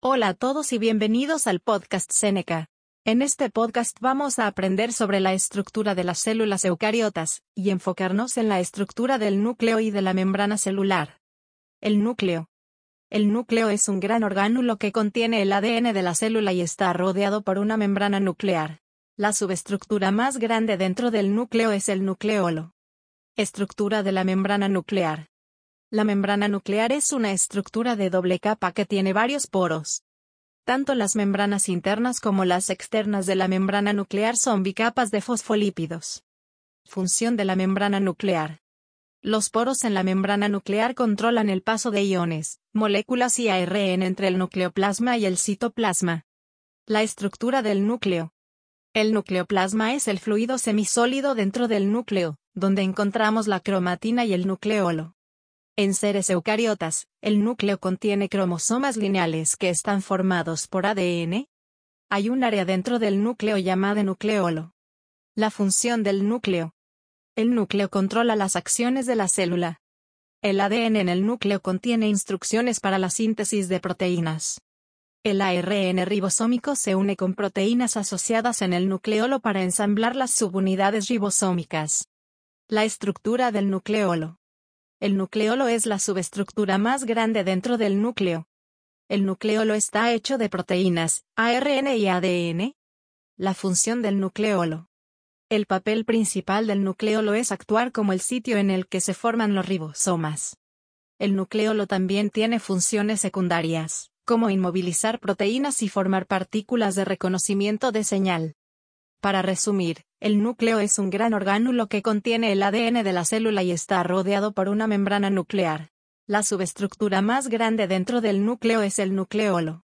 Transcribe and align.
Hola 0.00 0.28
a 0.28 0.34
todos 0.34 0.72
y 0.72 0.78
bienvenidos 0.78 1.48
al 1.48 1.58
podcast 1.58 2.12
Seneca. 2.12 2.68
En 3.04 3.20
este 3.20 3.50
podcast 3.50 3.96
vamos 4.00 4.38
a 4.38 4.46
aprender 4.46 4.92
sobre 4.92 5.18
la 5.18 5.32
estructura 5.32 5.96
de 5.96 6.04
las 6.04 6.20
células 6.20 6.64
eucariotas, 6.64 7.42
y 7.56 7.70
enfocarnos 7.70 8.36
en 8.36 8.48
la 8.48 8.60
estructura 8.60 9.18
del 9.18 9.42
núcleo 9.42 9.80
y 9.80 9.90
de 9.90 10.00
la 10.00 10.14
membrana 10.14 10.56
celular. 10.56 11.18
El 11.80 12.00
núcleo. 12.00 12.48
El 13.10 13.32
núcleo 13.32 13.70
es 13.70 13.88
un 13.88 13.98
gran 13.98 14.22
orgánulo 14.22 14.76
que 14.76 14.92
contiene 14.92 15.42
el 15.42 15.52
ADN 15.52 15.92
de 15.92 16.02
la 16.02 16.14
célula 16.14 16.52
y 16.52 16.60
está 16.60 16.92
rodeado 16.92 17.42
por 17.42 17.58
una 17.58 17.76
membrana 17.76 18.20
nuclear. 18.20 18.78
La 19.16 19.32
subestructura 19.32 20.12
más 20.12 20.36
grande 20.36 20.76
dentro 20.76 21.10
del 21.10 21.34
núcleo 21.34 21.72
es 21.72 21.88
el 21.88 22.04
nucleolo. 22.04 22.72
Estructura 23.34 24.04
de 24.04 24.12
la 24.12 24.22
membrana 24.22 24.68
nuclear. 24.68 25.28
La 25.90 26.04
membrana 26.04 26.48
nuclear 26.48 26.92
es 26.92 27.12
una 27.12 27.32
estructura 27.32 27.96
de 27.96 28.10
doble 28.10 28.40
capa 28.40 28.72
que 28.72 28.84
tiene 28.84 29.14
varios 29.14 29.46
poros. 29.46 30.02
Tanto 30.64 30.94
las 30.94 31.16
membranas 31.16 31.70
internas 31.70 32.20
como 32.20 32.44
las 32.44 32.68
externas 32.68 33.24
de 33.24 33.36
la 33.36 33.48
membrana 33.48 33.94
nuclear 33.94 34.36
son 34.36 34.62
bicapas 34.62 35.10
de 35.10 35.22
fosfolípidos. 35.22 36.24
Función 36.84 37.38
de 37.38 37.46
la 37.46 37.56
membrana 37.56 38.00
nuclear. 38.00 38.60
Los 39.22 39.48
poros 39.48 39.82
en 39.82 39.94
la 39.94 40.02
membrana 40.02 40.50
nuclear 40.50 40.94
controlan 40.94 41.48
el 41.48 41.62
paso 41.62 41.90
de 41.90 42.02
iones, 42.04 42.60
moléculas 42.74 43.38
y 43.38 43.48
ARN 43.48 44.02
entre 44.02 44.28
el 44.28 44.36
nucleoplasma 44.36 45.16
y 45.16 45.24
el 45.24 45.38
citoplasma. 45.38 46.26
La 46.84 47.02
estructura 47.02 47.62
del 47.62 47.86
núcleo. 47.86 48.34
El 48.92 49.14
nucleoplasma 49.14 49.94
es 49.94 50.06
el 50.06 50.18
fluido 50.18 50.58
semisólido 50.58 51.34
dentro 51.34 51.66
del 51.66 51.90
núcleo, 51.90 52.36
donde 52.52 52.82
encontramos 52.82 53.46
la 53.46 53.60
cromatina 53.60 54.26
y 54.26 54.34
el 54.34 54.46
nucleolo. 54.46 55.14
En 55.78 55.94
seres 55.94 56.28
eucariotas, 56.28 57.06
el 57.20 57.44
núcleo 57.44 57.78
contiene 57.78 58.28
cromosomas 58.28 58.96
lineales 58.96 59.54
que 59.54 59.68
están 59.68 60.02
formados 60.02 60.66
por 60.66 60.86
ADN. 60.86 61.46
Hay 62.10 62.30
un 62.30 62.42
área 62.42 62.64
dentro 62.64 62.98
del 62.98 63.22
núcleo 63.22 63.58
llamada 63.58 64.02
nucleolo. 64.02 64.72
La 65.36 65.52
función 65.52 66.02
del 66.02 66.28
núcleo. 66.28 66.74
El 67.36 67.54
núcleo 67.54 67.90
controla 67.90 68.34
las 68.34 68.56
acciones 68.56 69.06
de 69.06 69.14
la 69.14 69.28
célula. 69.28 69.78
El 70.42 70.58
ADN 70.58 70.96
en 70.96 71.08
el 71.08 71.24
núcleo 71.24 71.60
contiene 71.60 72.08
instrucciones 72.08 72.80
para 72.80 72.98
la 72.98 73.08
síntesis 73.08 73.68
de 73.68 73.78
proteínas. 73.78 74.60
El 75.22 75.40
ARN 75.40 76.04
ribosómico 76.06 76.74
se 76.74 76.96
une 76.96 77.14
con 77.14 77.34
proteínas 77.34 77.96
asociadas 77.96 78.62
en 78.62 78.72
el 78.72 78.88
nucleolo 78.88 79.38
para 79.38 79.62
ensamblar 79.62 80.16
las 80.16 80.32
subunidades 80.32 81.06
ribosómicas. 81.06 82.08
La 82.66 82.82
estructura 82.82 83.52
del 83.52 83.70
nucleolo. 83.70 84.37
El 85.00 85.16
nucleolo 85.16 85.68
es 85.68 85.86
la 85.86 86.00
subestructura 86.00 86.76
más 86.76 87.04
grande 87.04 87.44
dentro 87.44 87.78
del 87.78 88.02
núcleo. 88.02 88.48
El 89.08 89.24
nucleolo 89.24 89.74
está 89.74 90.12
hecho 90.12 90.38
de 90.38 90.48
proteínas, 90.48 91.24
ARN 91.36 91.86
y 91.96 92.08
ADN. 92.08 92.74
La 93.36 93.54
función 93.54 94.02
del 94.02 94.18
nucleolo. 94.18 94.88
El 95.48 95.66
papel 95.66 96.04
principal 96.04 96.66
del 96.66 96.82
nucleolo 96.82 97.34
es 97.34 97.52
actuar 97.52 97.92
como 97.92 98.12
el 98.12 98.20
sitio 98.20 98.56
en 98.56 98.70
el 98.70 98.88
que 98.88 99.00
se 99.00 99.14
forman 99.14 99.54
los 99.54 99.66
ribosomas. 99.66 100.58
El 101.20 101.36
nucleolo 101.36 101.86
también 101.86 102.28
tiene 102.30 102.58
funciones 102.58 103.20
secundarias, 103.20 104.10
como 104.24 104.50
inmovilizar 104.50 105.20
proteínas 105.20 105.80
y 105.82 105.88
formar 105.88 106.26
partículas 106.26 106.96
de 106.96 107.04
reconocimiento 107.04 107.92
de 107.92 108.02
señal. 108.02 108.56
Para 109.20 109.42
resumir, 109.42 110.04
el 110.20 110.40
núcleo 110.40 110.78
es 110.78 110.98
un 110.98 111.10
gran 111.10 111.34
orgánulo 111.34 111.88
que 111.88 112.02
contiene 112.02 112.52
el 112.52 112.62
ADN 112.62 113.02
de 113.02 113.12
la 113.12 113.24
célula 113.24 113.64
y 113.64 113.72
está 113.72 114.00
rodeado 114.04 114.52
por 114.52 114.68
una 114.68 114.86
membrana 114.86 115.28
nuclear. 115.28 115.90
La 116.28 116.44
subestructura 116.44 117.20
más 117.20 117.48
grande 117.48 117.88
dentro 117.88 118.20
del 118.20 118.44
núcleo 118.44 118.80
es 118.82 119.00
el 119.00 119.16
nucleolo. 119.16 119.76